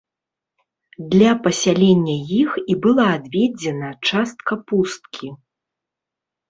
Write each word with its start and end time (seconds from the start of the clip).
Для 1.11 1.31
пасялення 1.49 2.15
іх 2.41 2.49
і 2.63 2.73
была 2.87 3.07
адведзена 3.19 3.89
частка 4.11 4.53
пусткі. 4.73 5.27